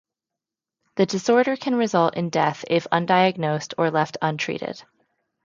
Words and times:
The 0.95 1.05
disorder 1.05 1.55
can 1.55 1.75
result 1.75 2.15
in 2.17 2.31
death 2.31 2.65
if 2.67 2.87
undiagnosed 2.91 3.75
or 3.77 3.91
left 3.91 4.17
untreated. 4.19 4.81